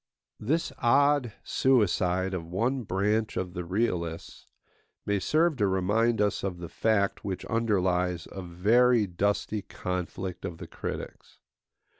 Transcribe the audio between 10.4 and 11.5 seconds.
of the critics.